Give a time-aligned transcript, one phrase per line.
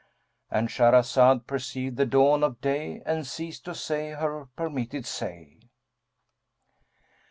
[0.49, 5.69] "—And Shahrazad perceived the dawn of day and ceased to say her permitted say.